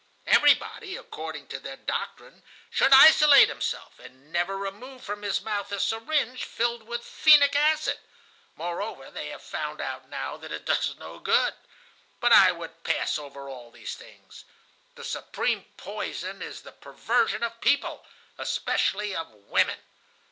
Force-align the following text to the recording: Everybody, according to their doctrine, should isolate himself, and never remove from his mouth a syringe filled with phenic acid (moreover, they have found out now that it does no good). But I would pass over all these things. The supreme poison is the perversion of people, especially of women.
Everybody, 0.25 0.95
according 0.97 1.45
to 1.49 1.59
their 1.59 1.75
doctrine, 1.75 2.41
should 2.71 2.91
isolate 2.91 3.49
himself, 3.49 3.99
and 3.99 4.33
never 4.33 4.57
remove 4.57 5.03
from 5.03 5.21
his 5.21 5.43
mouth 5.43 5.71
a 5.71 5.79
syringe 5.79 6.43
filled 6.43 6.81
with 6.87 7.03
phenic 7.03 7.55
acid 7.55 7.99
(moreover, 8.55 9.11
they 9.11 9.27
have 9.27 9.43
found 9.43 9.79
out 9.79 10.09
now 10.09 10.37
that 10.37 10.51
it 10.51 10.65
does 10.65 10.95
no 10.95 11.19
good). 11.19 11.53
But 12.19 12.33
I 12.33 12.51
would 12.51 12.83
pass 12.83 13.19
over 13.19 13.47
all 13.47 13.69
these 13.69 13.93
things. 13.93 14.45
The 14.95 15.03
supreme 15.03 15.65
poison 15.77 16.41
is 16.41 16.63
the 16.63 16.71
perversion 16.71 17.43
of 17.43 17.61
people, 17.61 18.03
especially 18.39 19.15
of 19.15 19.29
women. 19.31 19.77